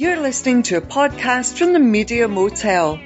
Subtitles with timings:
[0.00, 3.00] You're listening to a podcast from the Media Motel.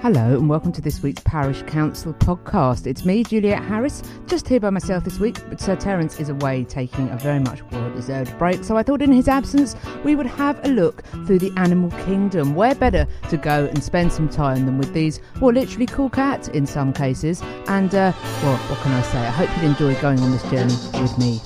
[0.00, 2.86] Hello and welcome to this week's Parish Counsel podcast.
[2.86, 6.64] It's me, Juliet Harris, just here by myself this week, but Sir Terence is away
[6.64, 10.24] taking a very much well deserved break, so I thought in his absence we would
[10.24, 12.54] have a look through the animal kingdom.
[12.54, 16.48] Where better to go and spend some time than with these, well, literally cool cats
[16.48, 17.42] in some cases.
[17.66, 19.18] And, uh, well, what can I say?
[19.18, 21.38] I hope you'd enjoy going on this journey with me.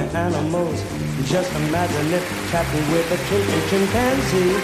[0.00, 0.82] The animals,
[1.24, 4.56] just imagine it chatting with a chim- chimpanzee.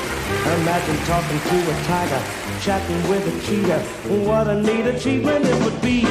[0.61, 2.23] Imagine talking to a tiger,
[2.61, 3.81] chatting with a cheetah.
[4.29, 6.05] What a neat achievement it would be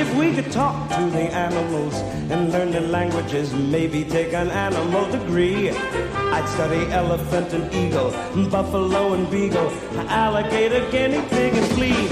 [0.00, 1.94] if we could talk to the animals
[2.30, 5.70] and learn their languages, maybe take an animal degree.
[5.70, 8.10] I'd study elephant and eagle,
[8.50, 9.70] buffalo and beagle,
[10.08, 12.08] alligator, guinea pig and flea.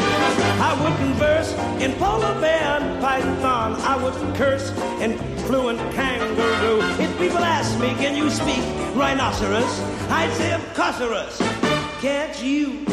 [0.61, 3.77] I would converse in polar bear and python.
[3.81, 6.81] I would curse in fluent kangaroo.
[7.03, 8.63] If people ask me, can you speak
[8.95, 9.81] rhinoceros?
[10.11, 11.39] I'd say, of course,
[12.01, 12.85] can't you?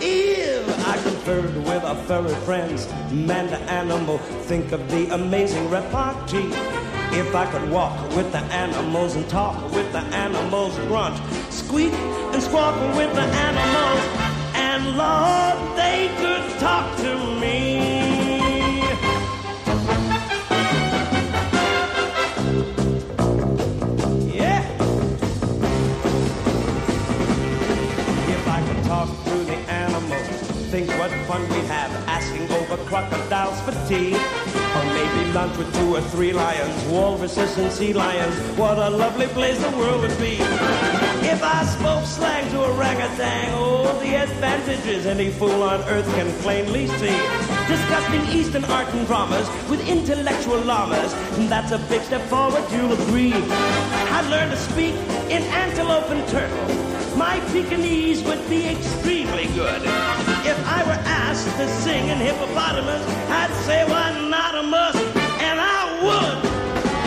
[0.00, 6.50] If I conferred with our furry friends, man to animal, think of the amazing repartee.
[7.12, 11.16] If I could walk with the animals and talk with the animals, grunt,
[11.50, 14.25] squeak and squawk with the animals,
[14.76, 17.78] and Lord, they could talk to me.
[24.36, 24.60] Yeah.
[28.28, 30.28] If I could talk to the animals,
[30.70, 34.45] think what fun we'd have asking over crocodiles for tea.
[35.06, 38.34] Or maybe lunch with two or three lions, walruses and sea lions.
[38.58, 40.36] What a lovely place the world would be.
[41.28, 46.86] If I spoke slang to orangutan, oh, the advantages any fool on earth can plainly
[46.86, 47.18] see.
[47.68, 51.12] Discussing Eastern art and dramas with intellectual llamas,
[51.48, 53.32] that's a big step forward, you'll agree.
[53.34, 54.94] I learned to speak
[55.30, 57.16] in antelope and turtle.
[57.16, 59.82] My Pekingese would be extremely good.
[60.44, 64.25] If I were asked to sing in hippopotamus, I'd say not
[64.56, 64.98] a must,
[65.48, 66.38] and I would.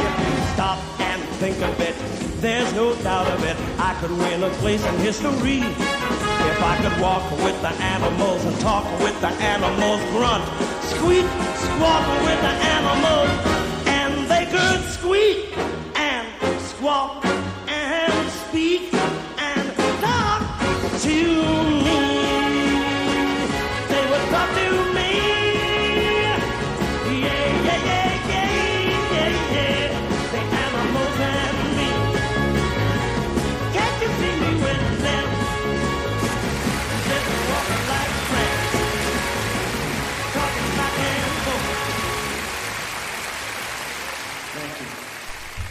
[0.05, 1.95] If you stop and think of it,
[2.41, 3.57] there's no doubt of it.
[3.79, 5.61] I could win a place in history.
[6.51, 10.45] If I could walk with the animals and talk with the animals, grunt,
[10.93, 11.25] squeak,
[11.65, 13.29] squawk with the animals,
[13.97, 15.57] and they could squeak
[15.95, 16.27] and
[16.61, 17.25] squawk
[17.67, 18.88] and speak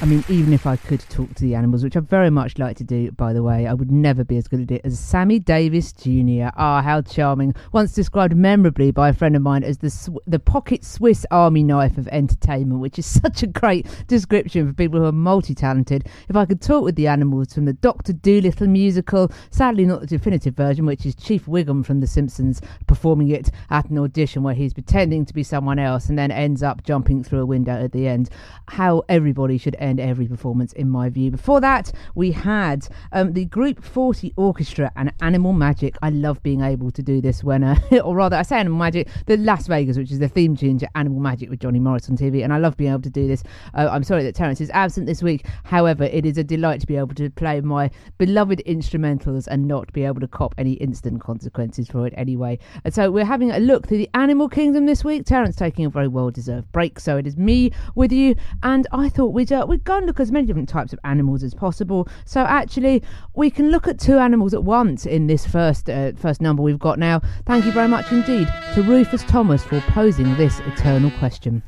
[0.09, 2.85] mean, even if I could talk to the animals, which I very much like to
[2.85, 5.93] do, by the way, I would never be as good at it as Sammy Davis
[5.93, 6.49] Jr.
[6.57, 7.55] Ah, how charming.
[7.73, 11.63] Once described memorably by a friend of mine as the, sw- the pocket Swiss army
[11.63, 16.09] knife of entertainment, which is such a great description for people who are multi talented.
[16.31, 18.15] If I could talk with the animals from the Dr.
[18.15, 23.29] Dolittle musical, sadly not the definitive version, which is Chief Wiggum from The Simpsons performing
[23.29, 26.83] it at an audition where he's pretending to be someone else and then ends up
[26.83, 28.31] jumping through a window at the end,
[28.69, 31.31] how everybody should end every performance, in my view.
[31.31, 35.97] Before that, we had um, the Group 40 Orchestra and Animal Magic.
[36.03, 39.09] I love being able to do this when, uh, or rather, I say Animal Magic,
[39.27, 42.17] the Las Vegas, which is the theme tune to Animal Magic with Johnny Morris on
[42.17, 43.43] TV, and I love being able to do this.
[43.75, 45.47] Uh, I'm sorry that Terence is absent this week.
[45.65, 49.93] However, it is a delight to be able to play my beloved instrumentals and not
[49.93, 52.59] be able to cop any instant consequences for it anyway.
[52.85, 55.25] And so we're having a look through the Animal Kingdom this week.
[55.25, 59.09] Terence taking a very well deserved break, so it is me with you, and I
[59.09, 62.06] thought we'd uh, we'd go and look as many different types of animals as possible.
[62.26, 63.02] So actually,
[63.35, 66.79] we can look at two animals at once in this first uh, first number we've
[66.79, 67.23] got now.
[67.46, 71.62] Thank you very much indeed to Rufus Thomas for posing this eternal question.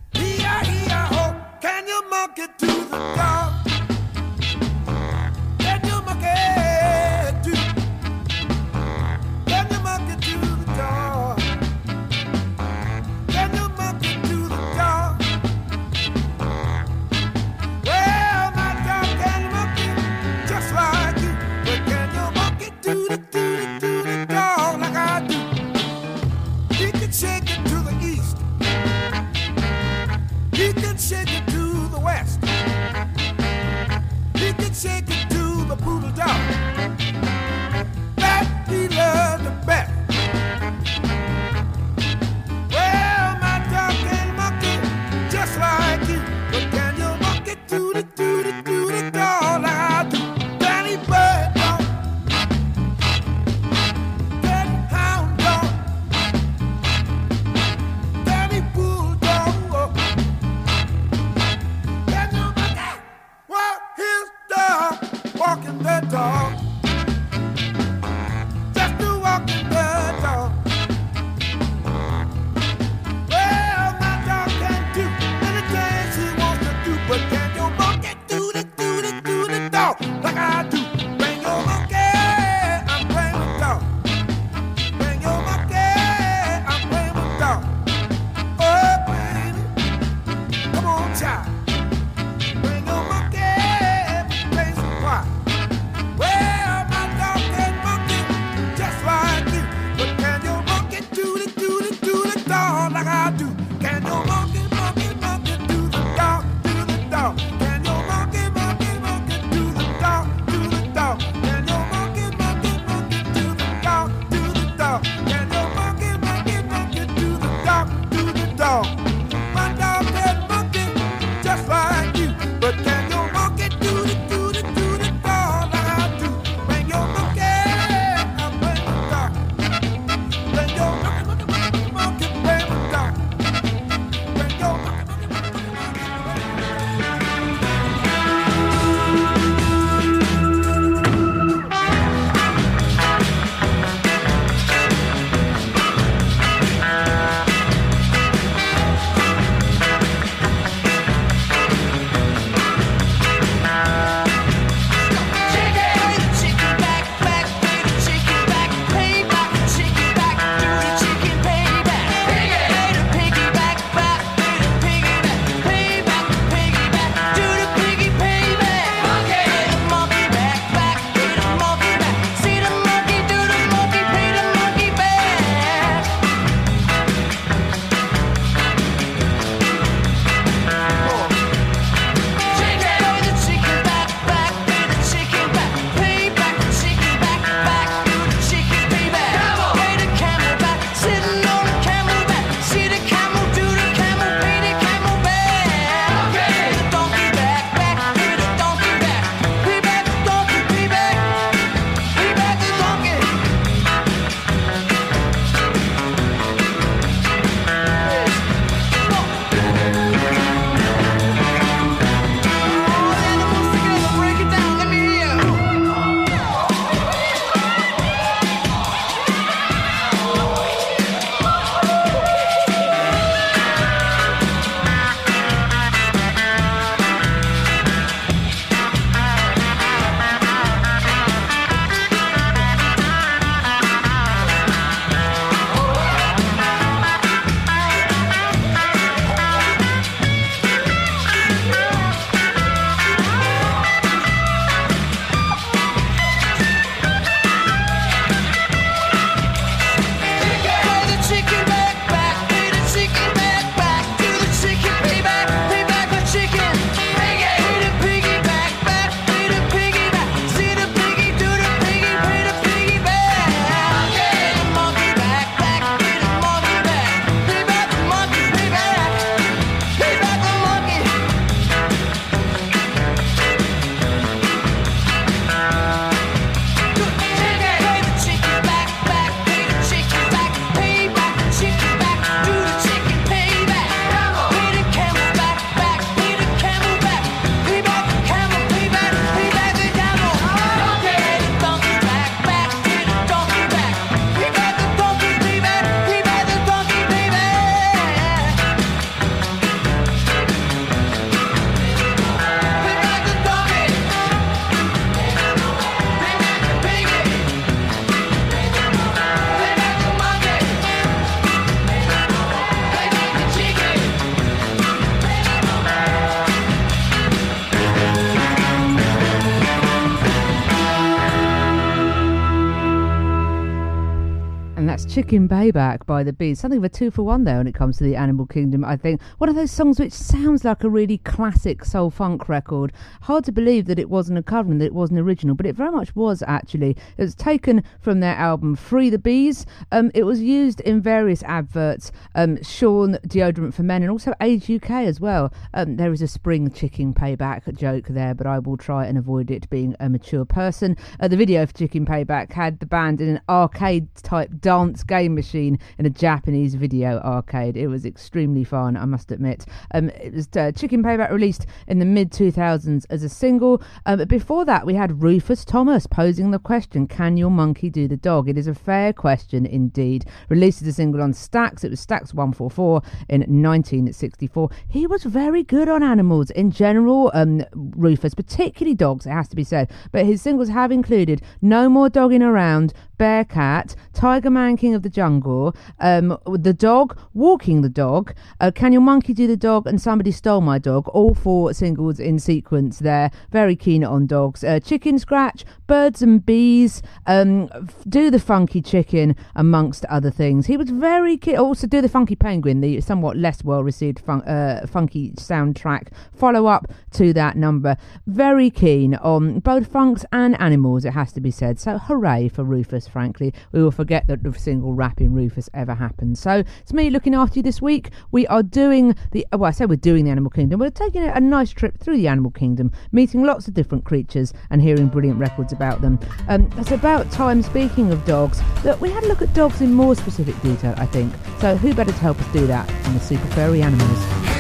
[325.11, 326.61] Chicken Payback by the Bees.
[326.61, 328.97] Something of a two for one there when it comes to the animal kingdom, I
[328.97, 329.21] think.
[329.39, 332.93] One of those songs which sounds like a really classic soul funk record.
[333.23, 335.75] Hard to believe that it wasn't a cover and that it wasn't original, but it
[335.75, 336.91] very much was actually.
[337.19, 339.67] It was taken from their album Free the Bees.
[339.91, 344.71] Um, it was used in various adverts, um, Sean Deodorant for Men and also Age
[344.71, 345.53] UK as well.
[345.75, 349.51] Um, there is a spring chicken payback joke there, but I will try and avoid
[349.51, 350.97] it being a mature person.
[351.19, 355.35] Uh, the video for Chicken Payback had the band in an arcade type dance game
[355.35, 357.77] machine in a Japanese video arcade.
[357.77, 359.67] It was extremely fun, I must admit.
[359.93, 363.83] Um, it was uh, Chicken Payback released in the mid 2000s as a single.
[364.07, 368.09] Um, but before that, we had Rufus Thomas posing the question Can your monkey do
[368.09, 368.49] the dog?
[368.49, 370.25] It is a fair question indeed.
[370.49, 374.71] Released as a single on Stax, it was Stax 144 in 1964.
[374.89, 379.57] He was very good on animals in general, um, Rufus, particularly dogs, it has to
[379.57, 379.91] be said.
[380.13, 385.11] But his singles have included No More Dogging Around, Bearcat, Tiger Man King of the
[385.11, 390.01] Jungle, um, The Dog, Walking the Dog, uh, Can Your Monkey Do the Dog, and
[390.01, 391.09] Somebody Stole My Dog.
[391.09, 393.31] All four singles in sequence there.
[393.51, 394.65] Very keen on dogs.
[394.65, 397.69] Uh, chicken Scratch, Birds and Bees, um,
[398.09, 400.67] Do the Funky Chicken, amongst other things.
[400.67, 401.57] He was very keen.
[401.57, 406.09] Also, Do the Funky Penguin, the somewhat less well received fun- uh, funky soundtrack.
[406.33, 407.97] Follow up to that number.
[408.27, 411.79] Very keen on both funks and animals, it has to be said.
[411.79, 413.53] So, hooray for Rufus frankly.
[413.73, 416.39] We will forget that the single rapping Rufus ever happened.
[416.39, 418.11] So it's me looking after you this week.
[418.33, 420.81] We are doing the, well, I say we're doing the Animal Kingdom.
[420.81, 424.81] We're taking a nice trip through the Animal Kingdom, meeting lots of different creatures and
[424.83, 426.19] hearing brilliant records about them.
[426.49, 429.93] Um, it's about time, speaking of dogs, that we had a look at dogs in
[429.93, 431.33] more specific detail, I think.
[431.61, 434.60] So who better to help us do that than the super furry animals?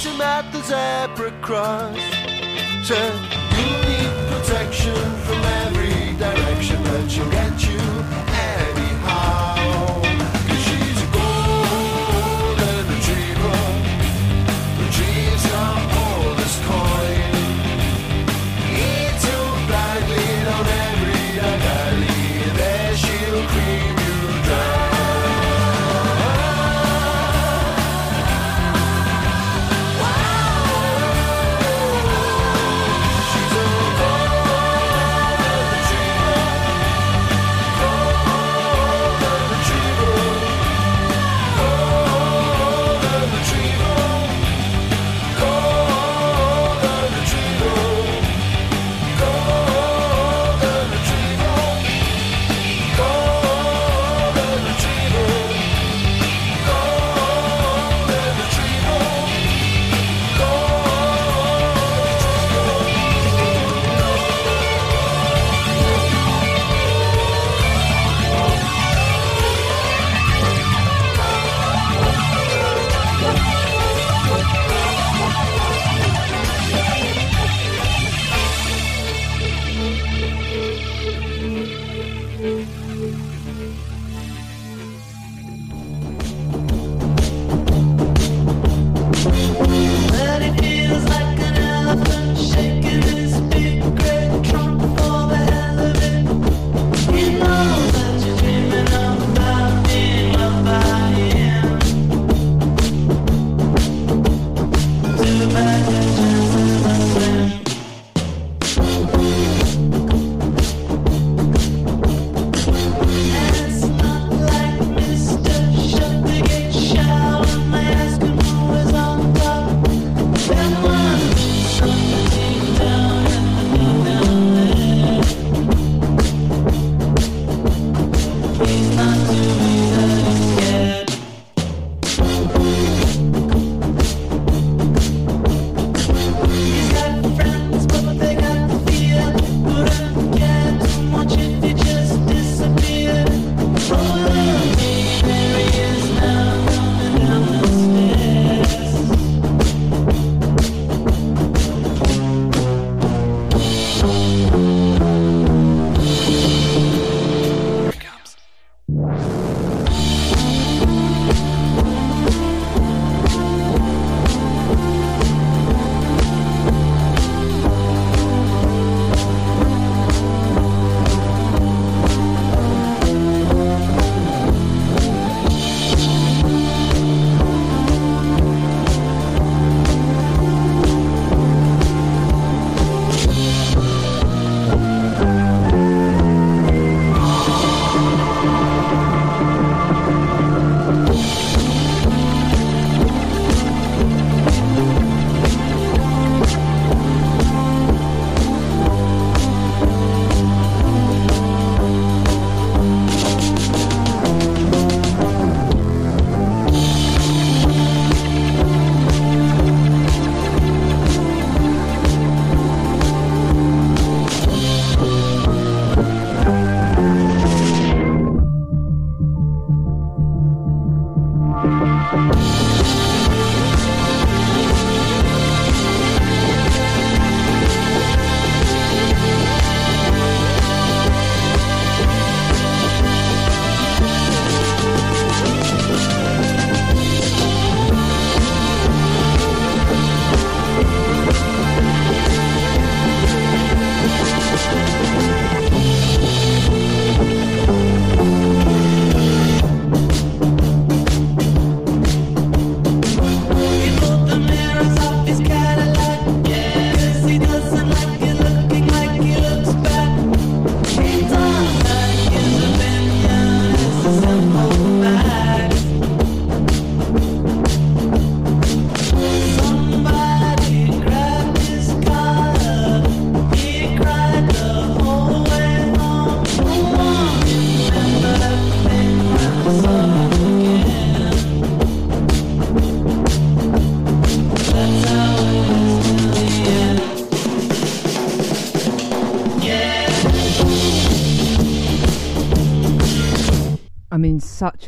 [0.00, 1.96] Met him at the zebra cross.
[2.86, 3.14] Said,
[3.56, 7.89] you need protection from every direction, but she'll get you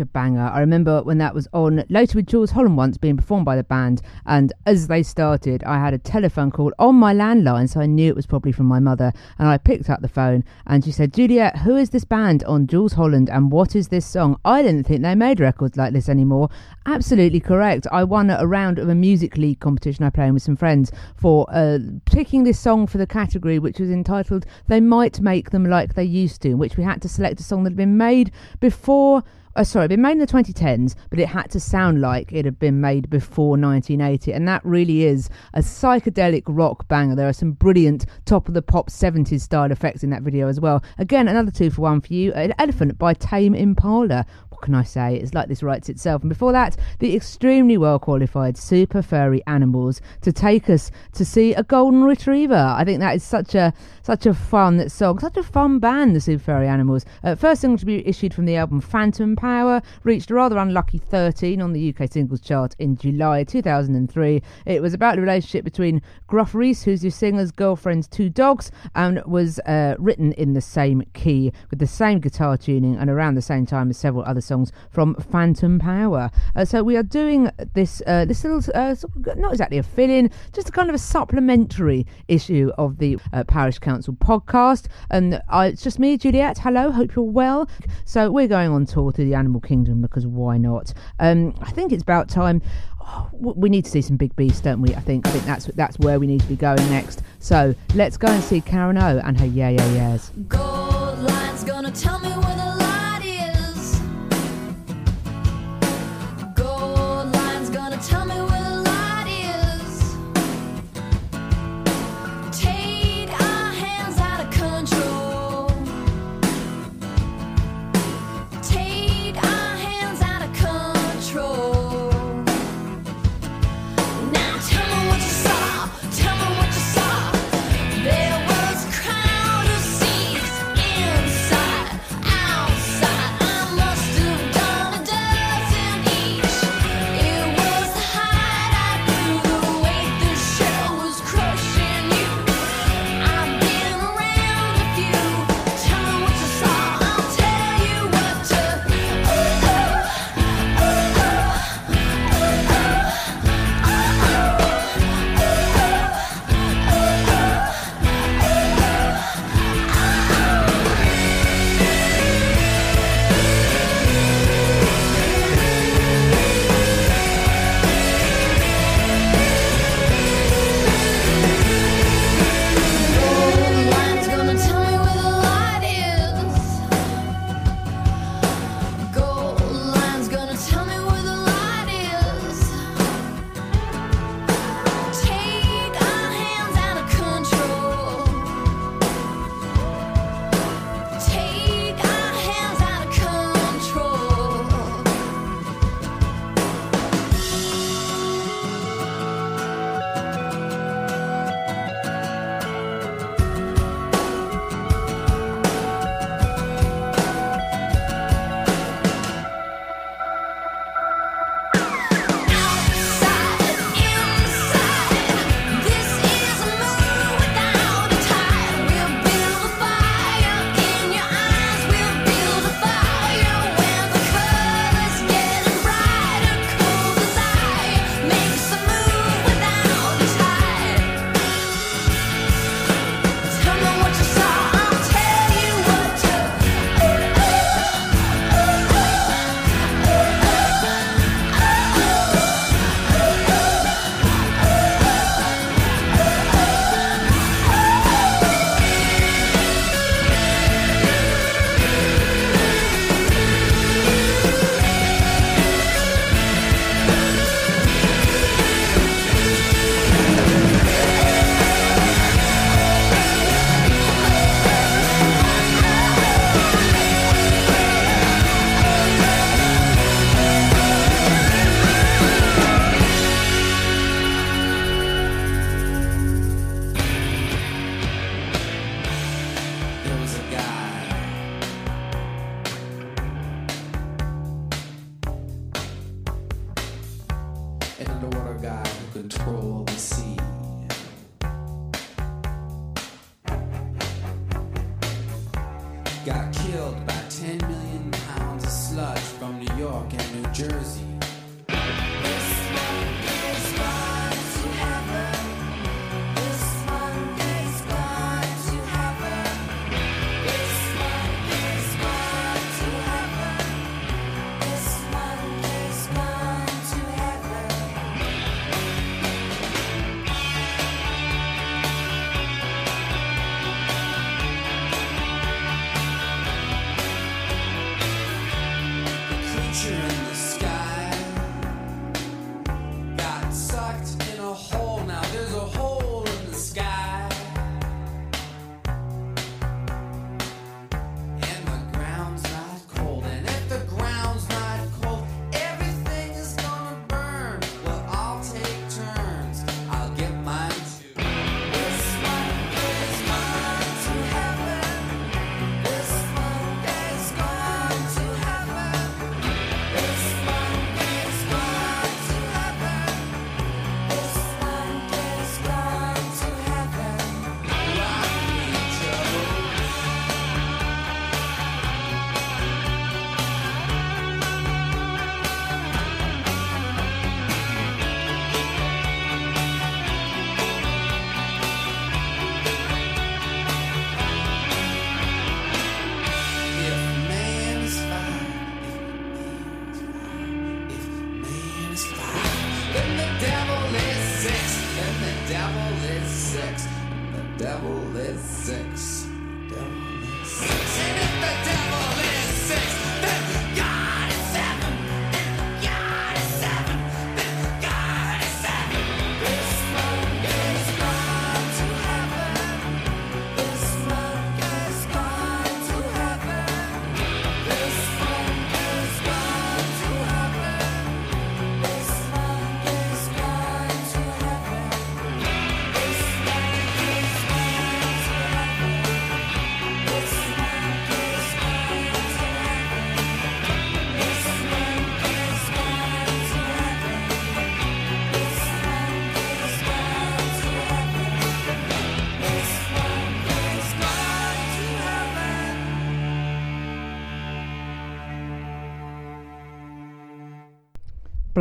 [0.03, 0.51] a banger.
[0.53, 3.65] I remember when that was on later with Jools Holland once being performed by the
[3.65, 7.87] band, and as they started, I had a telephone call on my landline, so I
[7.87, 9.13] knew it was probably from my mother.
[9.39, 12.67] And I picked up the phone, and she said, "Juliet, who is this band on
[12.67, 16.09] Jools Holland, and what is this song?" I didn't think they made records like this
[16.09, 16.49] anymore.
[16.85, 17.87] Absolutely correct.
[17.93, 21.47] I won a round of a music league competition I played with some friends for
[21.51, 25.95] uh, picking this song for the category, which was entitled "They Might Make Them Like
[25.95, 28.33] They Used to," in which we had to select a song that had been made
[28.61, 29.23] before
[29.55, 32.59] uh, sorry, been made in the 2010s, but it had to sound like it had
[32.59, 34.33] been made before 1980.
[34.33, 37.15] And that really is a psychedelic rock banger.
[37.15, 40.61] There are some brilliant top of the pop 70s style effects in that video as
[40.61, 40.83] well.
[40.99, 42.33] Again, another two for one for you.
[42.33, 44.25] An Elephant by Tame Impala
[44.63, 45.17] can I say?
[45.17, 46.23] It's like this writes itself.
[46.23, 51.53] And before that, the extremely well qualified super furry animals to take us to see
[51.55, 52.55] a golden retriever.
[52.55, 56.21] I think that is such a such a fun song, such a fun band, the
[56.21, 57.05] Super Furry Animals.
[57.23, 60.99] Uh, first single to be issued from the album Phantom Power reached a rather unlucky
[60.99, 64.43] 13 on the UK singles chart in July 2003.
[64.67, 69.23] It was about the relationship between Gruff Rhys, who's your singer's girlfriend's two dogs, and
[69.25, 73.43] was uh, written in the same key with the same guitar tuning and around the
[73.43, 76.31] same time as several other songs songs from Phantom Power.
[76.55, 78.95] Uh, so we are doing this uh, this little uh,
[79.37, 83.79] not exactly a fill-in, just a kind of a supplementary issue of the uh, Parish
[83.79, 84.89] Counsel podcast.
[85.11, 86.59] And it's just me, Juliet.
[86.59, 87.67] Hello, hope you're well.
[88.05, 90.93] So we're going on tour to the Animal Kingdom because why not?
[91.19, 92.61] Um, I think it's about time.
[93.01, 94.95] Oh, we need to see some big beasts, don't we?
[94.95, 97.23] I think I think that's that's where we need to be going next.
[97.41, 100.31] So let's go and see Karen O and her yeah yeah yeahs.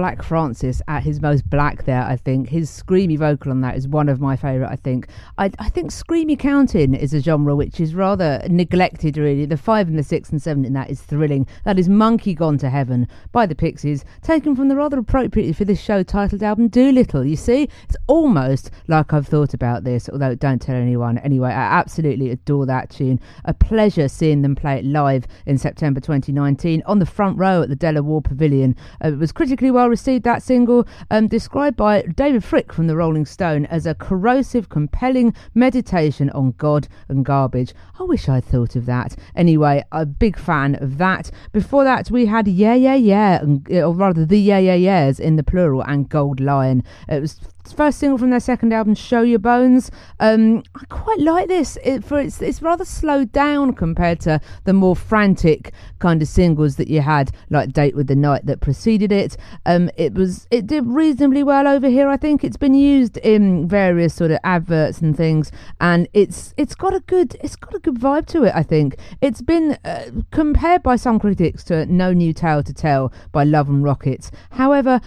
[0.01, 2.49] Black Francis at his most black there, I think.
[2.49, 5.07] His screamy vocal on that is one of my favourite, I think.
[5.37, 9.45] I, I think screamy counting is a genre which is rather neglected, really.
[9.45, 11.45] The five and the six and seven in that is thrilling.
[11.65, 15.65] That is Monkey Gone to Heaven by the Pixies, taken from the rather appropriately for
[15.65, 17.25] this show titled album Doolittle.
[17.25, 21.17] You see, it's almost like I've thought about this, although don't tell anyone.
[21.19, 23.19] Anyway, I absolutely adore that tune.
[23.45, 27.69] A pleasure seeing them play it live in September 2019 on the front row at
[27.69, 28.75] the De La Warr Pavilion.
[29.03, 32.95] Uh, it was critically well received, that single, um, described by David Fricke from the
[32.95, 37.73] Rolling Stone as a corrosive, compelling meditation on God and garbage.
[37.99, 39.17] I wish I'd thought of that.
[39.35, 41.31] Anyway, a big fan of that.
[41.51, 45.19] Before that, we had Yeah Yeah Yeah, and, uh, or rather the Yeah Yeah Yeahs
[45.19, 46.83] in the plural, and Gold Lion.
[47.09, 47.39] It was
[47.75, 49.91] first single from their second album, Show Your Bones.
[50.19, 51.77] Um, I quite like this.
[51.83, 56.75] It, for it's it's rather slowed down compared to the more frantic kind of singles
[56.75, 59.37] that you had, like Date with the Night that preceded it.
[59.65, 62.09] Um, it was it did reasonably well over here.
[62.09, 66.75] I think it's been used in various sort of adverts and things, and it's it's
[66.75, 68.53] got a good it's got a good vibe to it.
[68.55, 73.13] I think it's been uh, compared by some critics to No New Tale to Tell
[73.31, 74.31] by Love and Rockets.
[74.51, 75.01] However,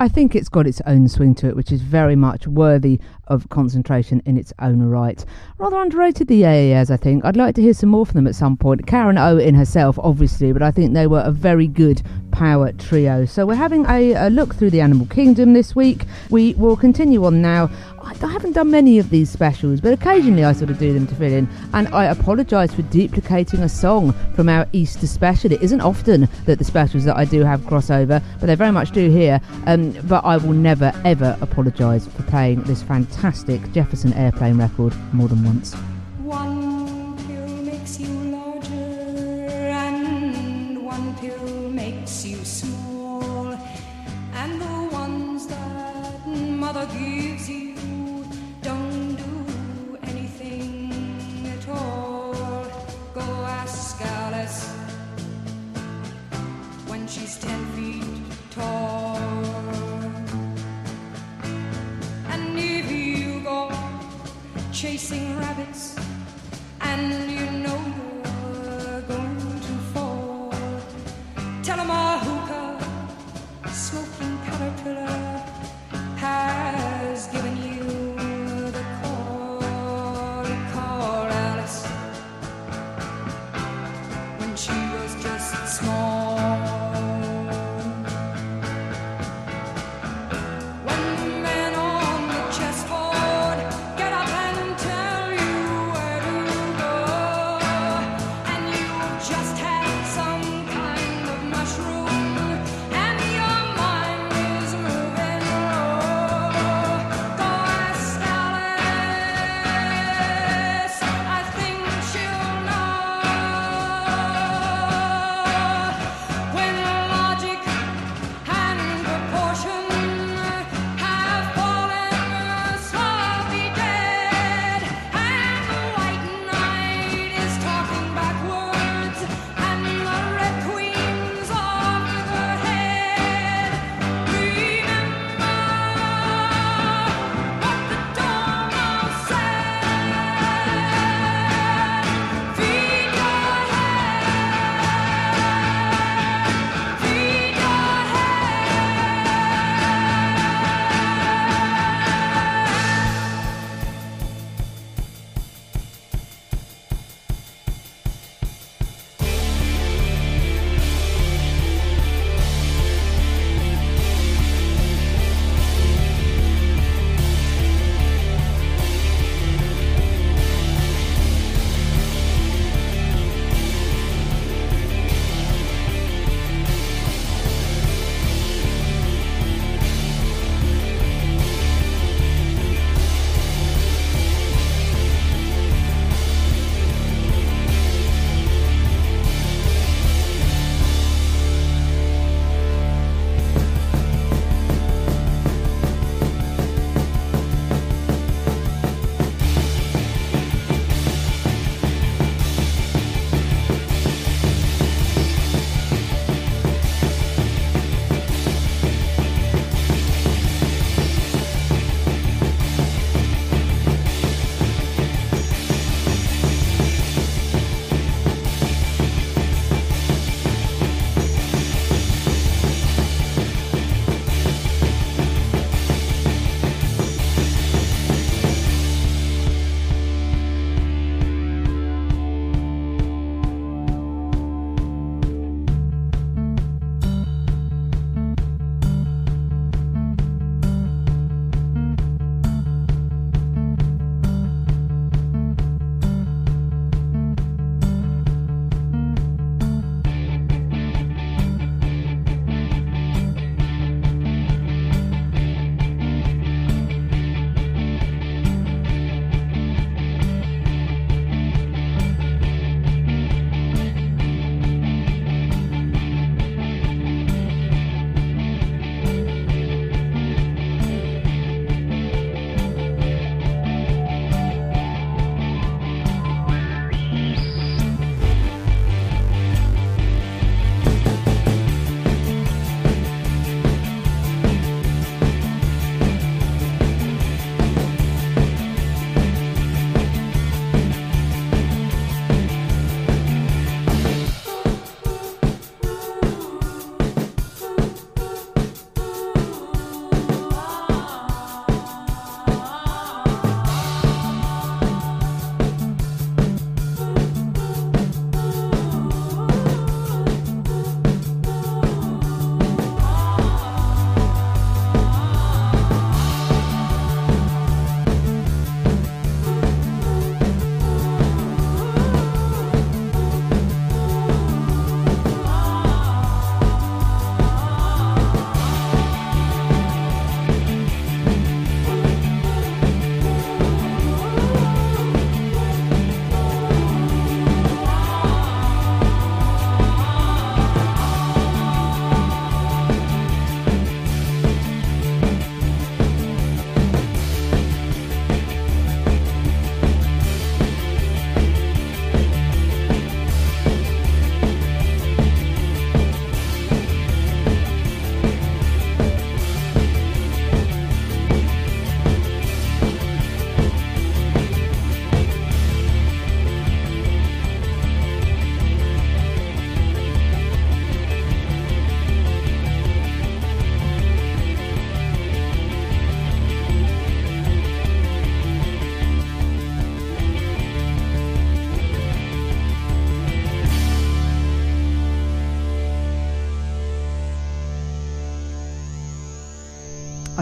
[0.00, 3.48] I think it's got its own swing to it, which is very much worthy of
[3.48, 5.24] concentration in its own right.
[5.58, 7.24] Rather underrated, the AAS, I think.
[7.24, 8.86] I'd like to hear some more from them at some point.
[8.86, 13.24] Karen O in herself, obviously, but I think they were a very good power trio.
[13.24, 16.04] So we're having a, a look through the Animal Kingdom this week.
[16.30, 17.68] We will continue on now.
[18.08, 21.06] I, I haven't done many of these specials, but occasionally I sort of do them
[21.08, 21.48] to fill in.
[21.74, 25.52] And I apologise for duplicating a song from our Easter special.
[25.52, 28.92] It isn't often that the specials that I do have crossover, but they very much
[28.92, 29.40] do here.
[29.66, 35.28] Um, but I will never ever apologise for playing this fantastic Jefferson Airplane record more
[35.28, 35.76] than once.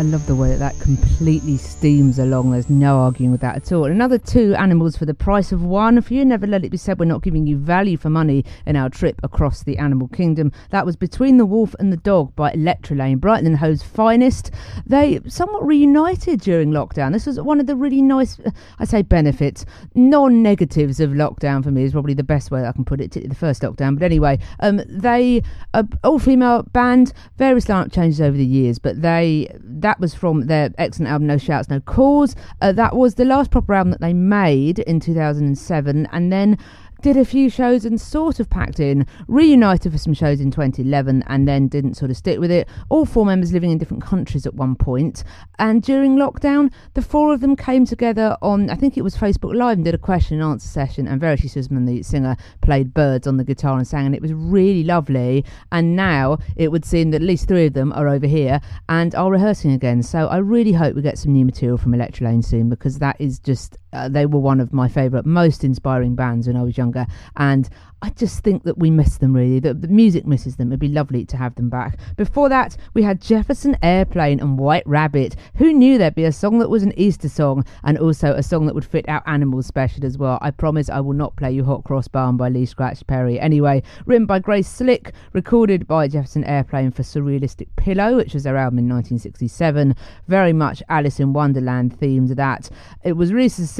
[0.06, 2.50] I love the way that that completely steams along.
[2.50, 3.84] There's no arguing with that at all.
[3.84, 6.02] Another two animals for the price of one.
[6.02, 8.74] For you, never let it be said we're not giving you value for money in
[8.74, 10.50] our trip across the animal kingdom.
[10.70, 14.50] That was Between the Wolf and the Dog by Electrelane, Brighton and Hove's finest.
[14.84, 17.12] They somewhat reunited during lockdown.
[17.12, 19.64] This was one of the really nice, uh, I say benefits,
[19.94, 23.12] non negatives of lockdown for me is probably the best way I can put it.
[23.12, 25.40] The first lockdown, but anyway, um, they,
[25.72, 30.48] uh, all female band, various lineup changes over the years, but they that was from
[30.48, 32.34] their excellent album No Shouts, No Calls.
[32.60, 36.58] Uh, that was the last proper album that they made in 2007, and then
[37.02, 41.22] did a few shows and sort of packed in, reunited for some shows in 2011,
[41.26, 42.68] and then didn't sort of stick with it.
[42.88, 45.24] All four members living in different countries at one point.
[45.58, 49.54] And during lockdown, the four of them came together on, I think it was Facebook
[49.54, 51.06] Live, and did a question and answer session.
[51.06, 54.32] And Verity Susman, the singer, played Birds on the guitar and sang, and it was
[54.32, 55.44] really lovely.
[55.72, 59.14] And now it would seem that at least three of them are over here and
[59.14, 60.02] are rehearsing again.
[60.02, 63.38] So I really hope we get some new material from Electrelane soon because that is
[63.38, 67.06] just uh, they were one of my favourite, most inspiring bands when I was younger,
[67.36, 67.68] and
[68.02, 69.58] I just think that we miss them really.
[69.58, 70.68] The, the music misses them.
[70.68, 71.98] It'd be lovely to have them back.
[72.16, 75.34] Before that, we had Jefferson Airplane and White Rabbit.
[75.56, 78.66] Who knew there'd be a song that was an Easter song and also a song
[78.66, 80.38] that would fit our animals special as well?
[80.42, 83.40] I promise I will not play you Hot Cross Barn by Lee Scratch Perry.
[83.40, 88.58] Anyway, written by Grace Slick, recorded by Jefferson Airplane for Surrealistic Pillow, which was their
[88.58, 89.96] album in 1967.
[90.28, 92.68] Very much Alice in Wonderland themed that.
[93.04, 93.34] It was a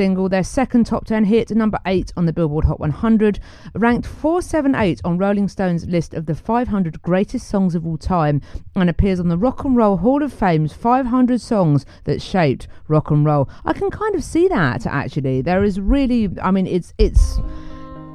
[0.06, 3.40] single, their second top 10 hit, number 8 on the Billboard Hot 100,
[3.74, 8.40] ranked 478 on Rolling Stone's list of the 500 greatest songs of all time
[8.76, 13.10] and appears on the Rock and Roll Hall of Fame's 500 songs that shaped rock
[13.10, 13.48] and roll.
[13.64, 15.42] I can kind of see that actually.
[15.42, 17.40] There is really, I mean, it's it's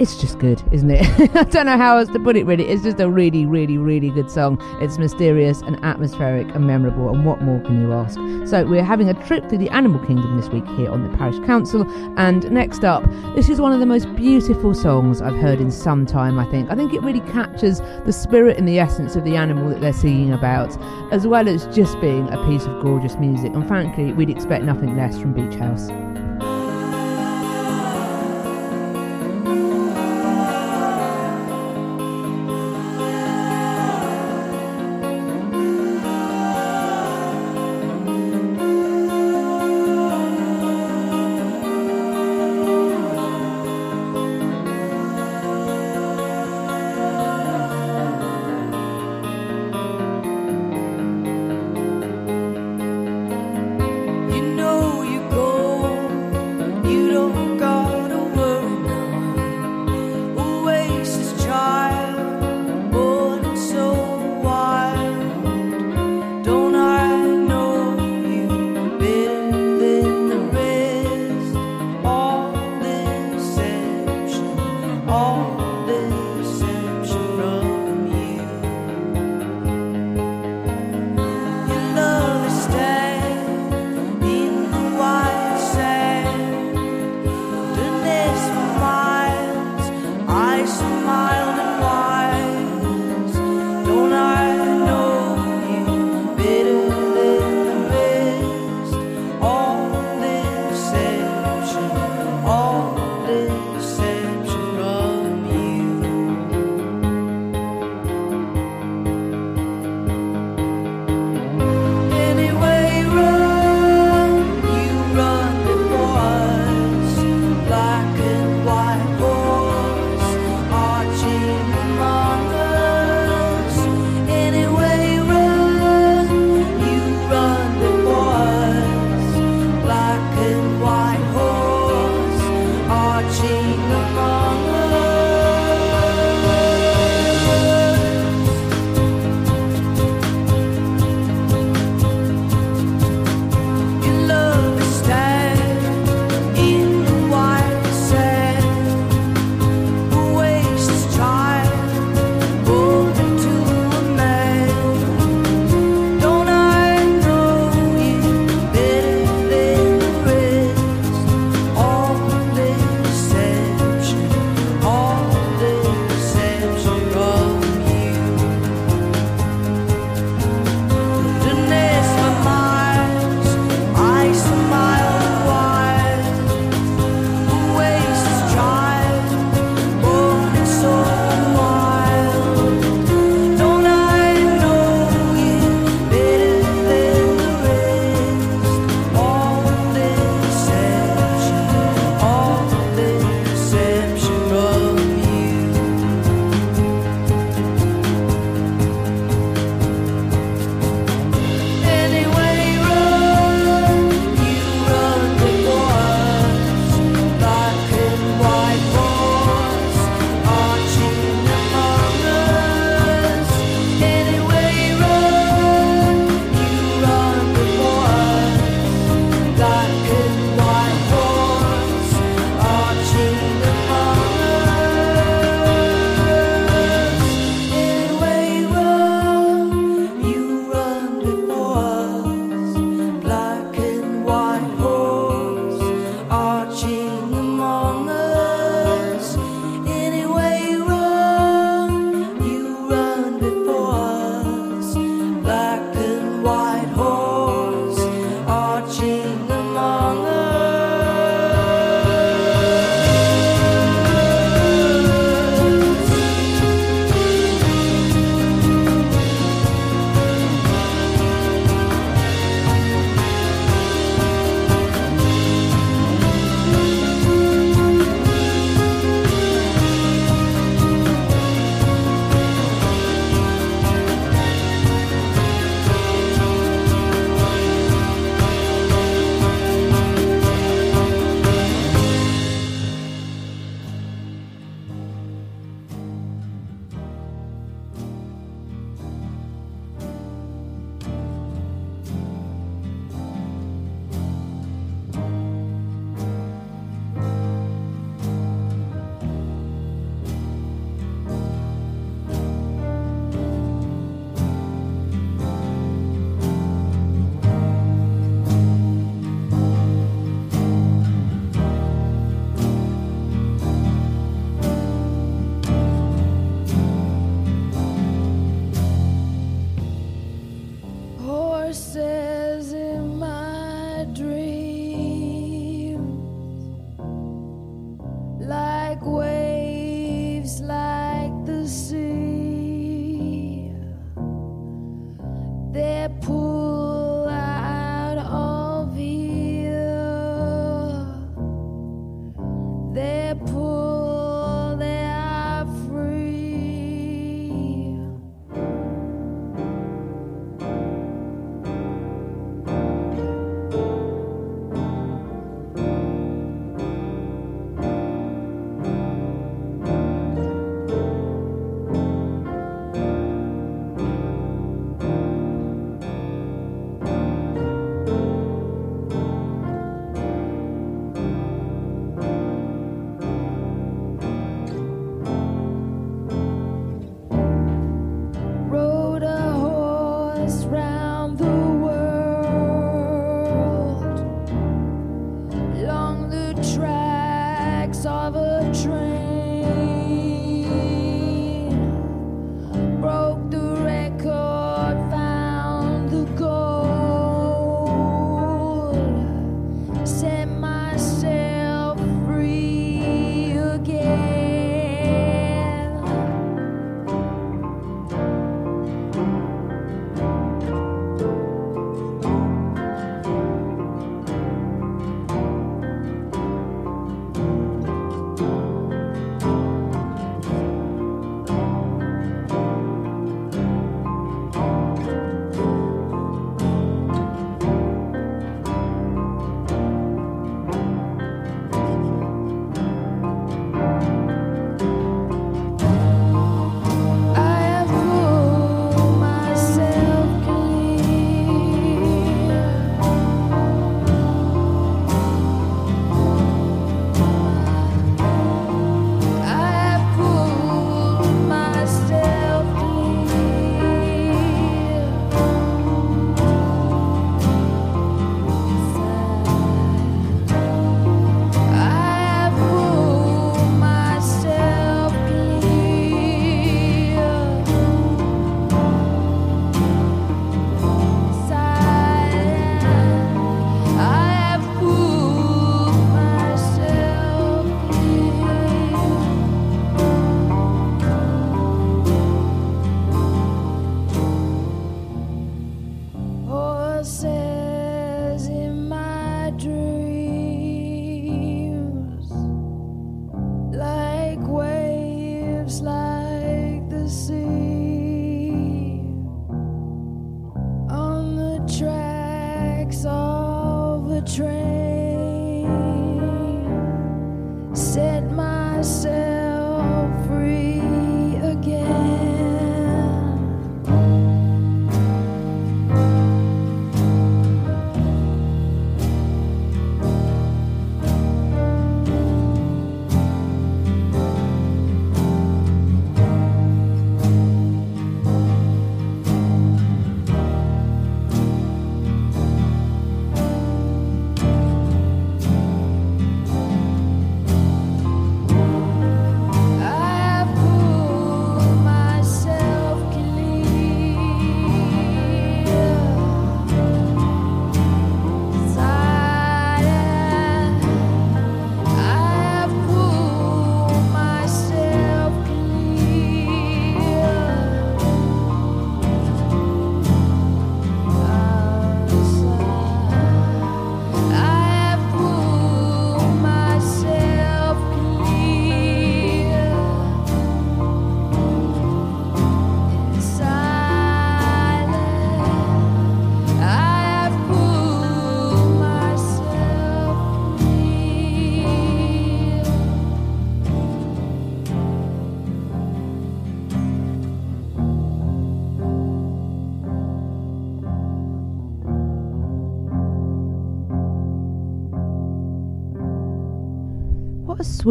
[0.01, 1.05] it's just good, isn't it?
[1.35, 2.67] I don't know how else to put it really.
[2.67, 4.57] It's just a really, really, really good song.
[4.81, 8.15] It's mysterious and atmospheric and memorable, and what more can you ask?
[8.49, 11.37] So, we're having a trip through the animal kingdom this week here on the Parish
[11.45, 11.85] Counsel.
[12.17, 13.03] And next up,
[13.35, 16.71] this is one of the most beautiful songs I've heard in some time, I think.
[16.71, 19.93] I think it really captures the spirit and the essence of the animal that they're
[19.93, 20.75] singing about,
[21.13, 23.53] as well as just being a piece of gorgeous music.
[23.53, 25.89] And frankly, we'd expect nothing less from Beach House.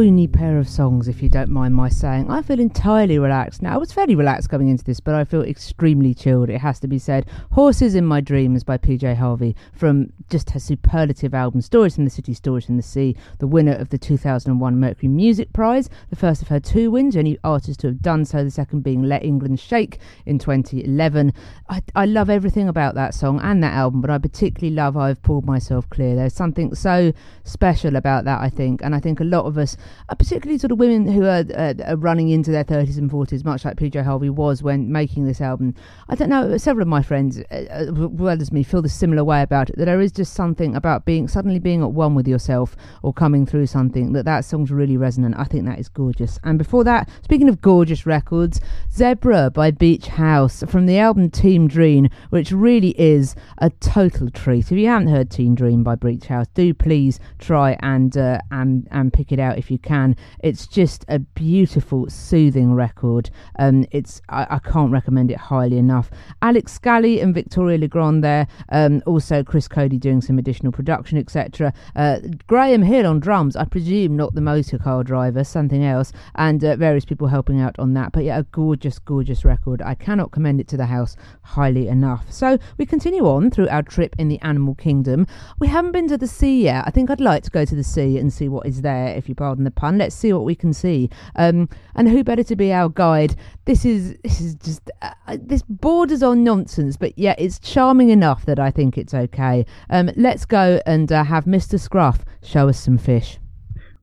[0.01, 2.31] Swoony pair of songs, if you don't mind my saying.
[2.31, 3.75] I feel entirely relaxed now.
[3.75, 6.89] I was fairly relaxed coming into this, but I feel extremely chilled, it has to
[6.89, 7.27] be said.
[7.53, 12.11] Horses in My Dreams by PJ Harvey from just her superlative album Stories from the
[12.11, 16.41] City, Stories from the Sea, the winner of the 2001 Mercury Music Prize, the first
[16.41, 19.61] of her two wins, only artist to have done so, the second being Let England
[19.61, 21.35] Shake in 2011.
[21.69, 25.23] I, I love everything about that song and that album, but I particularly love I've
[25.23, 26.17] Pulled Myself Clear.
[26.17, 27.13] There's something so
[27.45, 29.77] special about that, I think, and I think a lot of us,
[30.09, 33.65] uh, particularly sort of women who are, uh, running into their 30s and 40s, much
[33.65, 35.75] like PJ Harvey was when making this album.
[36.09, 38.89] I don't know, several of my friends, uh, uh, as well as me, feel the
[38.89, 42.15] similar way about it, that there is just something about being suddenly being at one
[42.15, 45.35] with yourself or coming through something that that song's really resonant.
[45.39, 46.39] I think that is gorgeous.
[46.45, 48.61] And before that, speaking of gorgeous records,
[48.93, 54.71] Zebra by Beach House from the album Teen Dream, which really is a total treat.
[54.71, 58.89] If you haven't heard Teen Dream by Beach House, do please try and uh, and
[58.91, 60.17] and pick it out if you can.
[60.43, 63.31] It's just a beautiful, soothing record.
[63.59, 66.11] Um, it's I, I can't recommend it highly enough.
[66.43, 68.47] Alex Scally and Victoria Legrand there.
[68.71, 71.73] Um, also Chris Coady doing some additional production, etc.
[71.97, 73.57] Uh, Graham Hill on drums.
[73.57, 77.79] I presume not the motor car driver, something else, and uh, various people helping out
[77.79, 78.13] on that.
[78.13, 79.83] But yeah, a gorgeous, gorgeous record.
[79.83, 82.31] I cannot commend it to the house highly enough.
[82.33, 85.27] So we continue on through our trip in the animal kingdom.
[85.59, 86.85] We haven't been to the sea yet.
[86.87, 89.29] I think I'd like to go to the sea and see what is there, if
[89.29, 89.99] you pardon the pun.
[89.99, 91.11] Let's see what we can see.
[91.37, 93.37] Um, and who better to be our guide?
[93.65, 98.11] This is this is just uh, uh, this borders on nonsense, but yet it's charming
[98.11, 99.65] enough that I think it's okay.
[99.89, 101.79] Um, let's go and uh, have Mr.
[101.79, 103.39] Scruff show us some fish.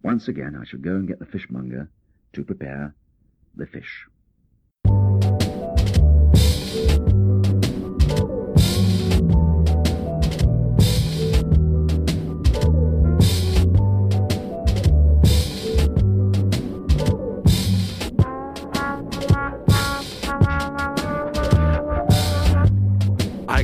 [0.04, 1.90] Once again, I shall go and get the fishmonger
[2.34, 2.96] to prepare
[3.56, 4.08] the fish.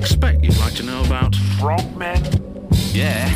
[0.03, 2.21] Expect you'd like to know about frogmen.
[2.91, 3.33] Yeah.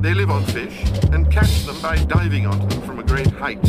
[0.00, 3.60] They live on fish and catch them by diving onto them from a great height.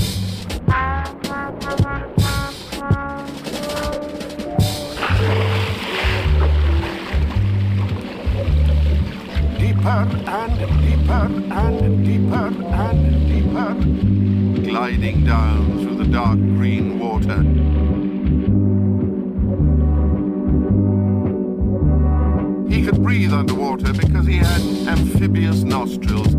[9.58, 11.26] Deeper and deeper
[11.56, 12.48] and deeper
[12.86, 13.02] and
[14.54, 17.97] deeper, gliding down through the dark green water.
[22.78, 26.36] He could breathe underwater because he had amphibious nostrils.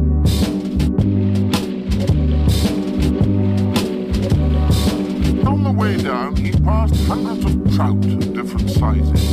[5.44, 9.30] On the way down, he passed hundreds of trout of different sizes.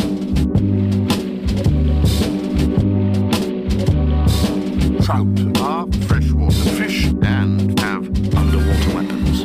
[5.06, 9.44] Trout are freshwater fish and have underwater weapons.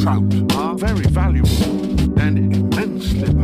[0.00, 2.59] Trout are very valuable and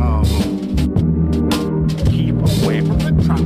[0.07, 2.05] immensely.
[2.11, 3.41] Keep away from the trout.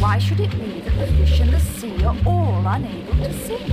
[0.00, 3.70] Why should it be that the fish in the sea are all unable to sing?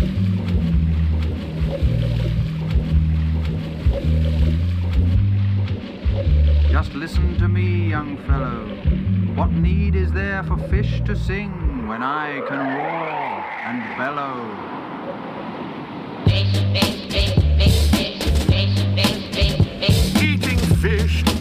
[6.72, 8.68] Just listen to me, young fellow.
[9.36, 14.36] What need is there for fish to sing when I can roar and bellow?
[16.28, 16.74] Eating
[17.10, 17.41] fish.
[20.82, 21.41] vez.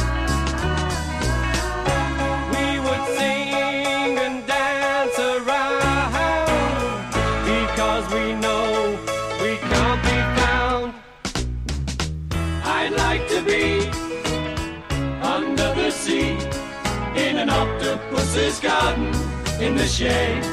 [18.51, 20.43] Octopus's garden in the shade.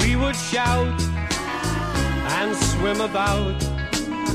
[0.00, 1.00] We would shout
[2.32, 3.69] and swim about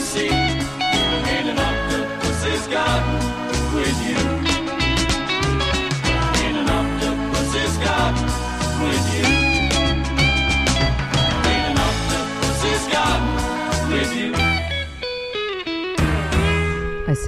[0.00, 4.39] sea in an octopus's garden with you.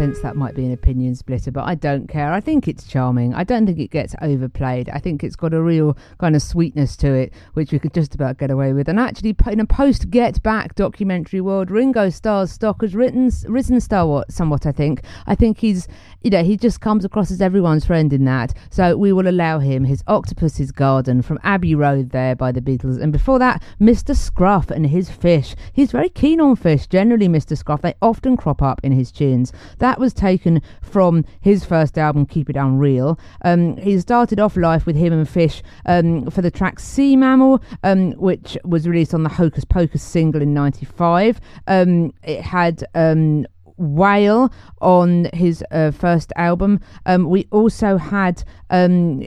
[0.03, 2.33] Sense that might be an opinion splitter, but I don't care.
[2.33, 3.35] I think it's charming.
[3.35, 4.89] I don't think it gets overplayed.
[4.89, 8.13] I think it's got a real kind of sweetness to it, which we could just
[8.13, 8.89] about get away with.
[8.89, 13.81] And actually, in a post Get Back documentary world, Ringo Starr's stock has written, risen
[13.81, 15.05] somewhat, somewhat, I think.
[15.29, 15.87] I think he's,
[16.23, 18.55] you know, he just comes across as everyone's friend in that.
[18.71, 23.01] So we will allow him his Octopus's Garden from Abbey Road there by the Beatles.
[23.01, 24.17] And before that, Mr.
[24.17, 25.55] Scruff and his fish.
[25.73, 27.57] He's very keen on fish, generally, Mr.
[27.57, 27.83] Scruff.
[27.83, 29.53] They often crop up in his tunes.
[29.79, 33.19] That was taken from his first album, Keep It Unreal.
[33.45, 37.63] Um, he started off life with him and Fish um, for the track Sea Mammal,
[37.83, 41.41] um, which was released on the Hocus Pocus single in 95.
[41.67, 42.85] Um, it had.
[42.95, 43.47] Um,
[43.79, 46.81] Whale on his uh, first album.
[47.07, 49.23] Um, we also had um,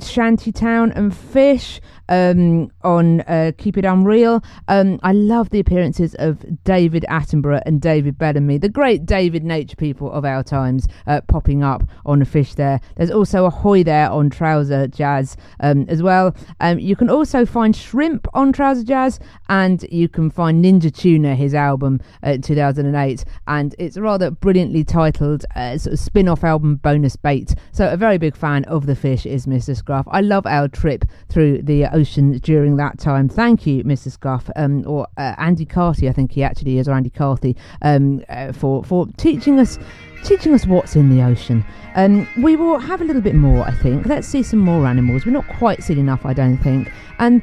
[0.00, 1.80] Shantytown and Fish
[2.12, 4.44] um, on uh, Keep It Unreal.
[4.68, 9.76] Um, I love the appearances of David Attenborough and David Bellamy, the great David Nature
[9.76, 12.80] people of our times, uh, popping up on the Fish there.
[12.96, 16.36] There's also Ahoy There on Trouser Jazz um, as well.
[16.60, 21.34] Um, you can also find Shrimp on Trouser Jazz, and you can find Ninja Tuna,
[21.34, 27.16] his album, uh, 2008, and it's rather brilliantly titled uh, sort of spin-off album Bonus
[27.16, 27.54] Bait.
[27.72, 29.74] So a very big fan of the Fish is Mr.
[29.74, 30.06] Scruff.
[30.10, 33.28] I love our trip through the during that time.
[33.28, 34.10] Thank you, Mr.
[34.10, 38.24] Scruff, um, or uh, Andy Carthy, I think he actually is, or Andy Carthy, um,
[38.28, 39.78] uh, for for teaching us
[40.24, 41.64] teaching us what's in the ocean.
[41.94, 44.06] Um, we will have a little bit more, I think.
[44.06, 45.26] Let's see some more animals.
[45.26, 46.90] We're not quite seen enough, I don't think.
[47.18, 47.42] And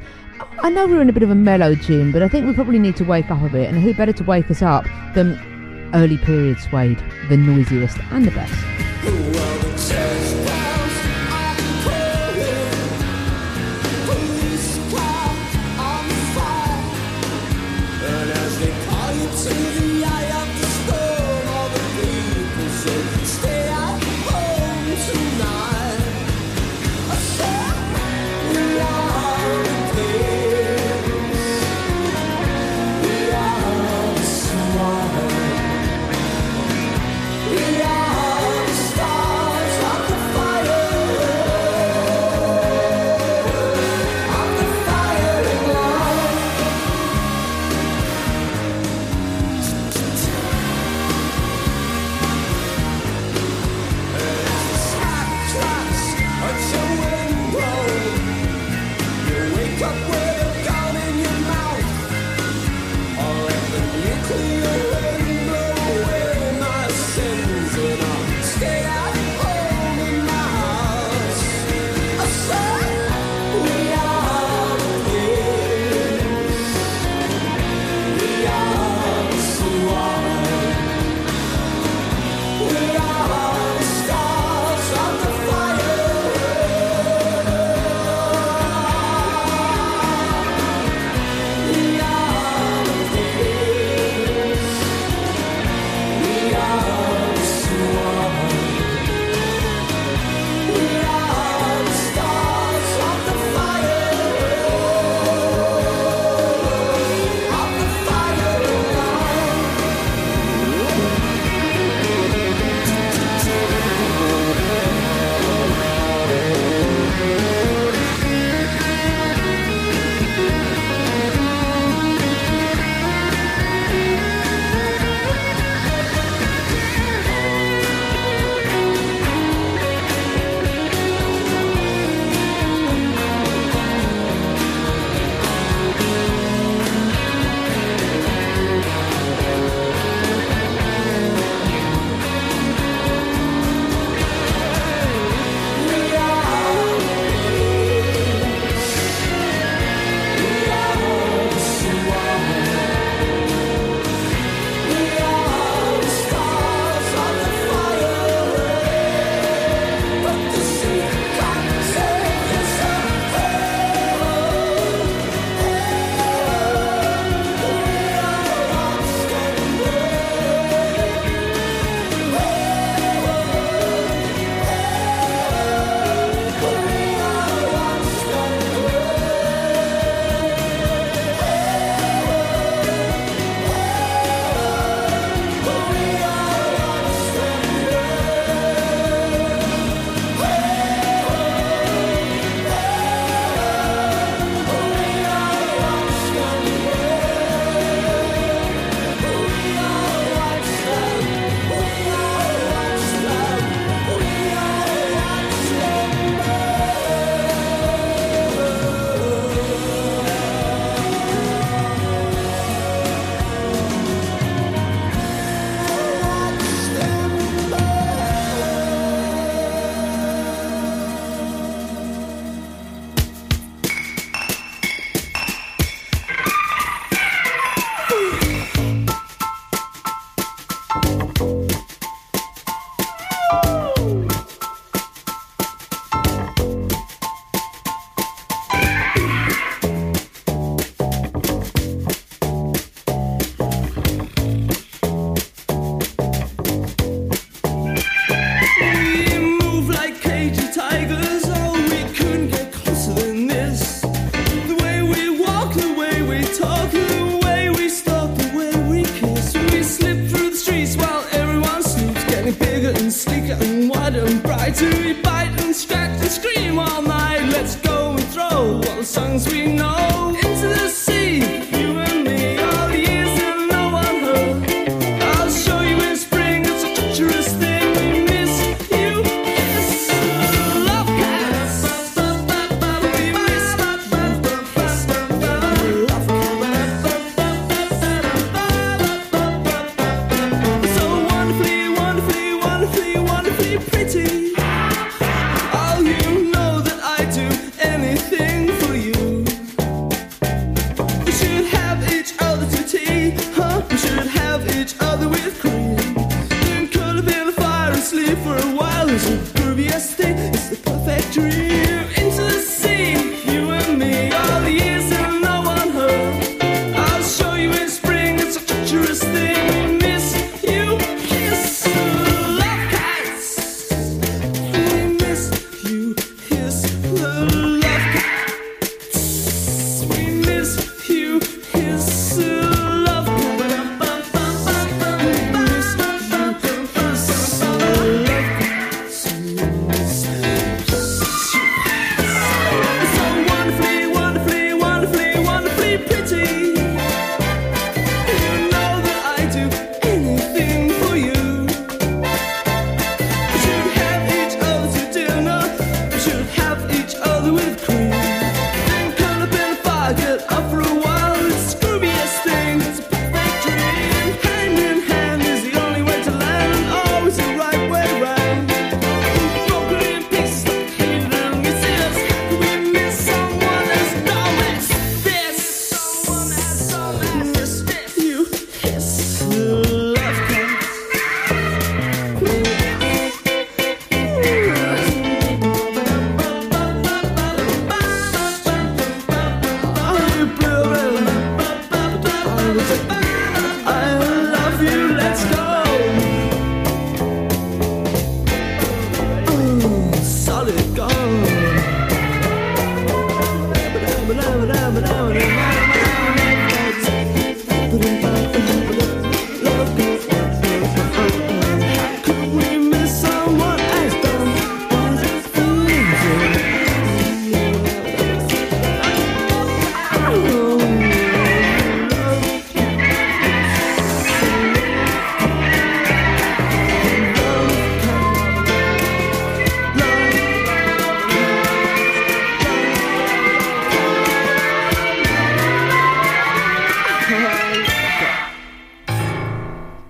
[0.60, 2.80] I know we're in a bit of a mellow tune, but I think we probably
[2.80, 3.70] need to wake up a bit.
[3.70, 5.38] And who better to wake us up than
[5.93, 10.29] early period Suede, the noisiest and the best.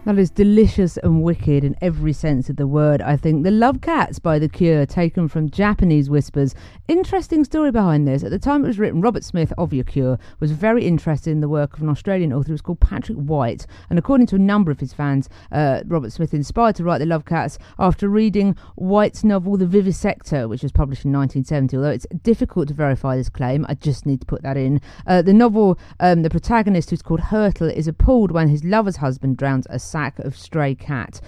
[0.10, 3.44] That is delicious and wicked in every sense of the word, I think.
[3.44, 6.56] The Love Cats by The Cure, taken from Japanese Whispers.
[6.88, 8.24] Interesting story behind this.
[8.24, 11.42] At the time it was written, Robert Smith of The Cure was very interested in
[11.42, 13.68] the work of an Australian author who was called Patrick White.
[13.92, 17.06] And according to a number of his fans, uh, Robert Smith inspired to write The
[17.06, 21.78] Love Cats after reading White's novel The Vivisector, which was published in 1970.
[21.78, 24.82] Although it's difficult to verify this claim, I just need to put that in.
[25.06, 29.38] Uh, the novel, um, the protagonist, who's called Hurtle, is appalled when his lover's husband
[29.38, 31.20] drowns a sack of stray cat.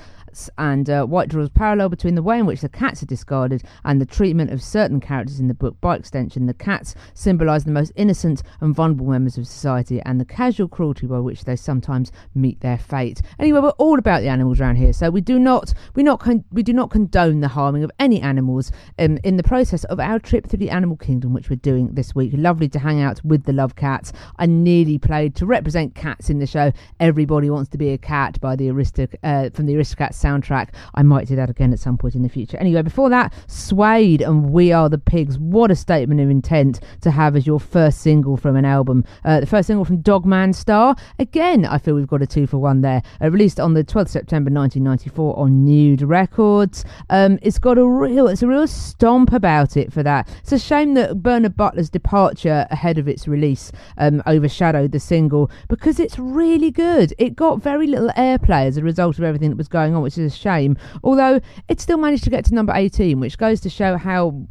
[0.57, 3.99] And uh, White draws parallel between the way in which the cats are discarded and
[3.99, 5.79] the treatment of certain characters in the book.
[5.81, 10.25] By extension, the cats symbolise the most innocent and vulnerable members of society and the
[10.25, 13.21] casual cruelty by which they sometimes meet their fate.
[13.39, 16.45] Anyway, we're all about the animals around here, so we do not we not con-
[16.51, 20.19] we do not condone the harming of any animals um, in the process of our
[20.19, 22.31] trip through the animal kingdom, which we're doing this week.
[22.35, 24.13] Lovely to hang out with the love cats.
[24.37, 26.71] I nearly played to represent cats in the show.
[26.99, 30.69] Everybody wants to be a cat by the uh, from the Aristocats soundtrack.
[30.95, 32.57] I might do that again at some point in the future.
[32.57, 35.37] Anyway, before that, Suede and We Are the Pigs.
[35.37, 39.03] What a statement of intent to have as your first single from an album.
[39.25, 40.95] Uh, the first single from Dog Man Star.
[41.19, 43.01] Again, I feel we've got a two for one there.
[43.21, 46.85] Uh, released on the 12th September 1994 on Nude Records.
[47.09, 50.27] Um, it's got a real, it's a real stomp about it for that.
[50.41, 55.49] It's a shame that Bernard Butler's departure ahead of its release um, overshadowed the single
[55.67, 57.13] because it's really good.
[57.17, 60.25] It got very little airplay as a result of everything that was going on, which
[60.25, 60.77] is a shame.
[61.03, 64.45] Although it still managed to get to number 18, which goes to show how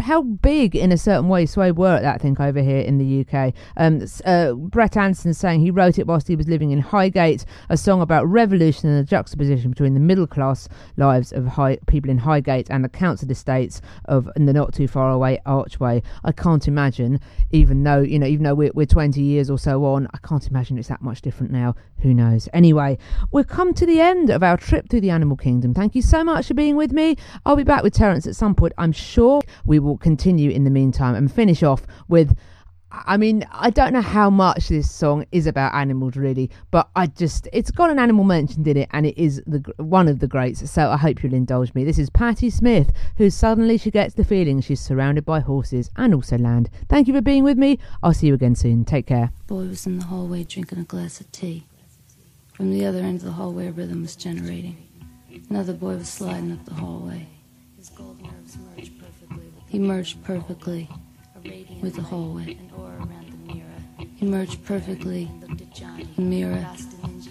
[0.00, 2.98] how big in a certain way Suede were at that, I think, over here in
[2.98, 3.54] the UK.
[3.76, 7.76] Um, uh, Brett Anderson saying he wrote it whilst he was living in Highgate, a
[7.76, 12.18] song about revolution and the juxtaposition between the middle class lives of high, people in
[12.18, 16.02] Highgate and the council estates of the not too far away Archway.
[16.24, 19.84] I can't imagine, even though you know, even though we're, we're 20 years or so
[19.86, 21.74] on, I can't imagine it's that much different now.
[22.00, 22.48] Who knows?
[22.52, 22.98] Anyway,
[23.32, 25.74] we've come to the end of our trip through the animal kingdom.
[25.74, 27.16] Thank you so much for being with me.
[27.44, 29.40] I'll be back with Terence at some point, I'm sure.
[29.64, 32.36] We will continue in the meantime and finish off with.
[32.92, 37.08] I mean, I don't know how much this song is about animals, really, but I
[37.08, 40.28] just, it's got an animal mentioned in it, and it is the one of the
[40.28, 41.84] greats, so I hope you'll indulge me.
[41.84, 46.14] This is Patti Smith, who suddenly she gets the feeling she's surrounded by horses and
[46.14, 46.70] also land.
[46.88, 47.78] Thank you for being with me.
[48.02, 48.84] I'll see you again soon.
[48.84, 49.30] Take care.
[49.46, 51.66] boy was in the hallway drinking a glass of tea.
[52.54, 54.85] From the other end of the hallway, a rhythm was generating.
[55.50, 57.26] Another boy was sliding up the hallway.
[57.76, 59.42] His gold nerves merged perfectly.
[59.42, 59.68] With the hallway.
[59.68, 60.88] He merged perfectly
[61.82, 62.58] with the hallway.
[64.16, 65.30] He merged perfectly
[66.16, 66.66] the mirror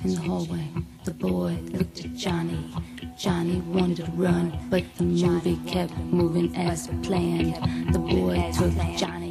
[0.03, 0.67] in the hallway.
[1.03, 2.73] The boy looked at Johnny.
[3.17, 7.55] Johnny wanted to run, but the movie kept moving as planned.
[7.93, 9.24] The boy took Johnny.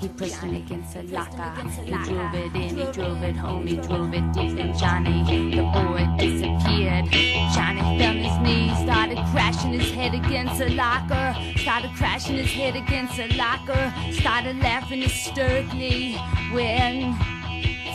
[0.00, 1.50] He pressed him against a locker.
[1.82, 5.24] He drove it in, he drove it home, he drove it deep in Johnny.
[5.50, 7.06] The boy disappeared.
[7.52, 11.34] Johnny fell on his knees, started crashing his head against a locker.
[11.58, 13.92] Started crashing his head against a locker.
[14.12, 16.14] Started laughing hysterically
[16.52, 17.14] when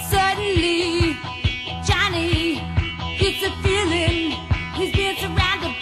[0.10, 1.16] suddenly
[1.88, 2.56] Johnny
[3.18, 4.32] gets a feeling
[4.76, 5.73] he's being surrounded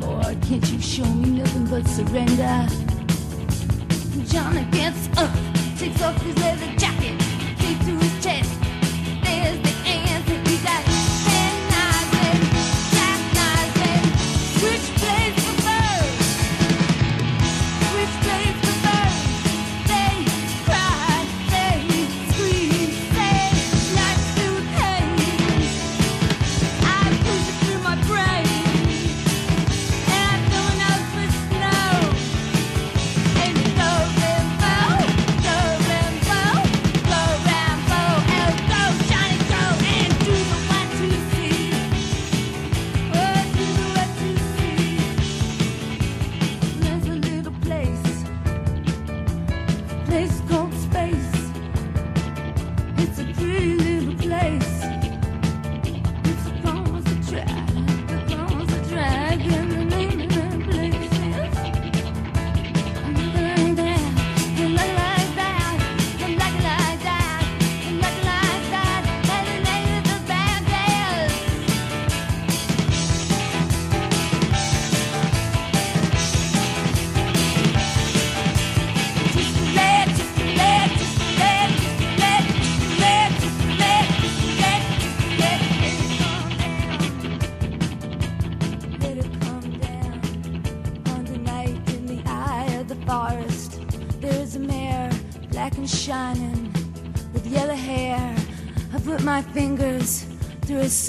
[0.00, 2.66] Boy, can't you show me nothing but surrender?
[4.26, 5.30] Johnny gets up,
[5.78, 7.18] takes off his leather jacket,
[7.58, 8.61] kicks to his chest.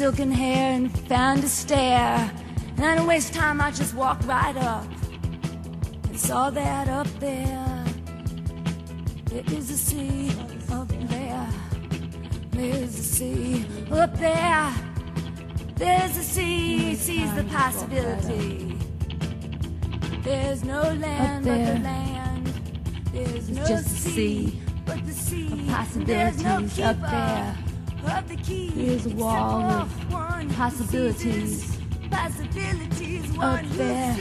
[0.04, 2.30] Silken hair and found a stair.
[2.76, 4.86] And I don't waste time, I just walk right up.
[6.10, 7.86] and saw that up there.
[9.28, 10.30] There is a sea
[10.74, 11.48] up there.
[12.52, 14.74] There's a sea up there.
[15.76, 18.78] There's a sea, sees the possibility.
[20.22, 22.48] There's no land but the land.
[23.14, 25.48] There's no sea, but the sea.
[25.48, 28.18] There's no possibilities up keeper there.
[28.18, 28.70] of the key.
[28.76, 29.88] There's a wall
[30.56, 31.78] possibilities
[32.10, 33.38] Possibilities.
[33.40, 34.16] up there.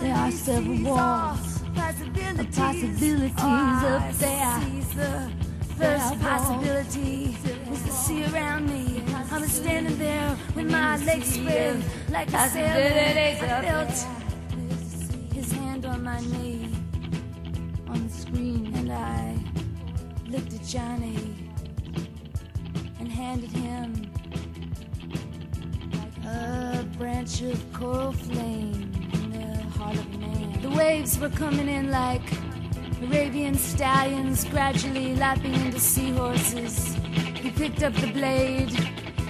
[0.00, 2.38] There are several walls Possibilities.
[2.40, 4.60] of possibilities up there.
[4.94, 5.30] the
[5.74, 7.36] First possibility
[7.72, 9.02] is to see around me.
[9.32, 12.90] I'm standing there with my legs spread like a sailor.
[12.90, 16.68] Possibilities I felt his hand on my knee
[17.88, 19.36] on the screen, and I
[20.28, 21.50] looked at Johnny
[23.00, 24.10] and handed him
[26.26, 30.60] a branch of coral flame in the heart of man.
[30.62, 32.22] The waves were coming in like
[33.02, 36.94] Arabian stallions, gradually lapping into seahorses.
[37.40, 38.72] He picked up the blade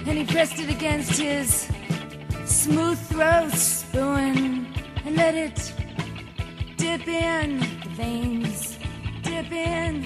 [0.07, 1.69] and he pressed it against his
[2.45, 4.73] smooth throat, spoon,
[5.05, 5.73] and let it
[6.77, 8.77] dip in the veins,
[9.23, 10.03] dip in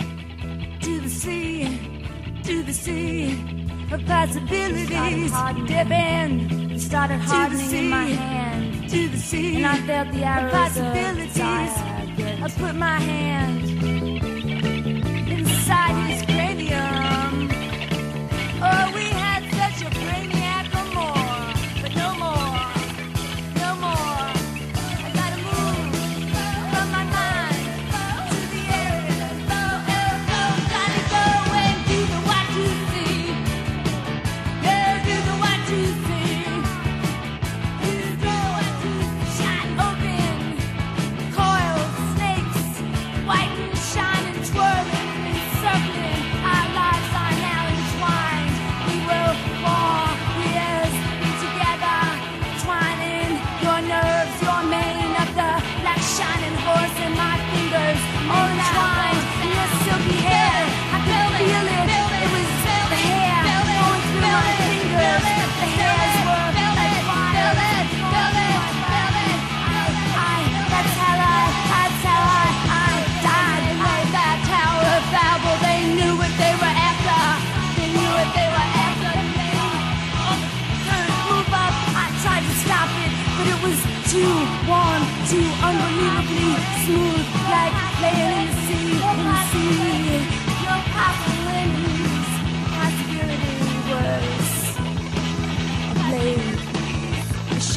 [0.81, 2.03] to the sea,
[2.43, 3.58] to the sea
[3.91, 5.31] of possibilities.
[5.67, 9.57] Dip in, started hardening in my hand, to the sea.
[9.57, 11.39] And I felt the of arrows possibilities.
[12.43, 13.88] Of I put my hand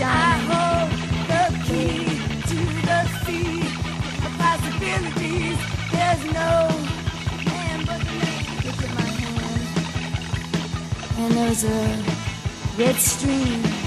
[0.03, 0.91] I hold
[1.31, 2.05] the key
[2.51, 2.59] to
[2.89, 3.61] the sea
[4.27, 5.59] of possibilities.
[5.93, 6.53] There's no
[7.47, 8.33] man but the.
[8.67, 9.65] Look at my hand.
[11.19, 11.83] And there's a
[12.77, 13.82] red stream.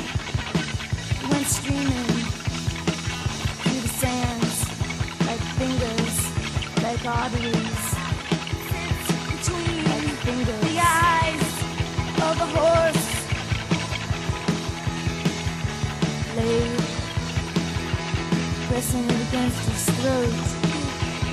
[19.54, 20.34] His throat.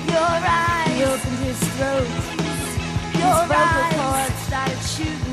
[0.07, 0.93] Your eyes.
[0.93, 2.07] He opened his throat.
[3.17, 5.32] Your his vocal cords started shooting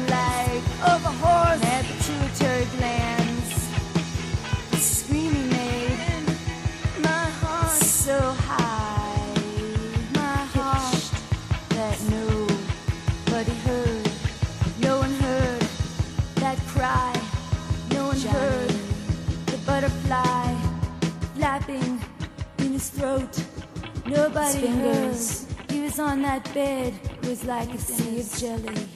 [24.41, 25.71] Heard.
[25.71, 26.95] He was on that bed.
[27.23, 28.89] It was like a sea of jelly.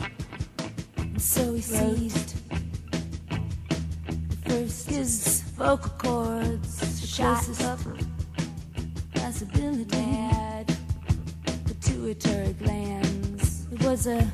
[0.97, 2.49] And so he seized
[4.31, 7.79] the first his vocal cords shot up
[9.17, 10.75] possibility had
[11.67, 13.67] pituitary glands.
[13.71, 14.27] It was a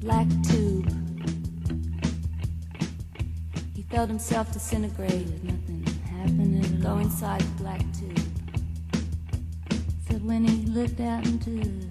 [0.00, 0.92] black tube.
[3.74, 5.42] He felt himself disintegrate.
[5.42, 7.89] Nothing happened Go inside the black
[10.30, 11.89] when he looked out into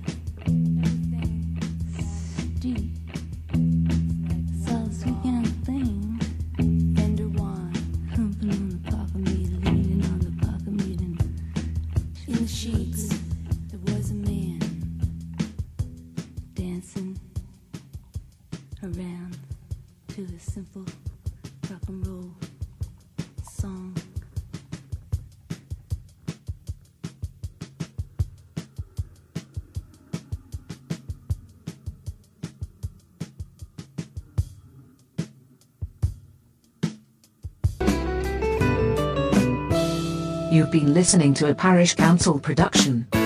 [40.80, 43.19] been listening to a Parish Counsel production.